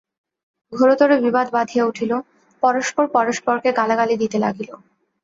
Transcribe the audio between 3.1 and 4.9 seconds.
পরস্পরকে গালাগালি দিতে লাগিল।